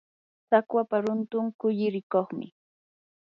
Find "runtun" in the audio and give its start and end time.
1.03-1.45